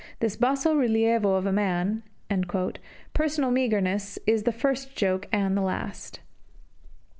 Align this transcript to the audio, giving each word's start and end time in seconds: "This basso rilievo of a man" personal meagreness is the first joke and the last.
"This 0.19 0.35
basso 0.35 0.73
rilievo 0.73 1.37
of 1.37 1.45
a 1.45 1.51
man" 1.51 2.01
personal 3.13 3.51
meagreness 3.51 4.17
is 4.25 4.41
the 4.41 4.51
first 4.51 4.95
joke 4.95 5.27
and 5.31 5.55
the 5.55 5.61
last. 5.61 6.21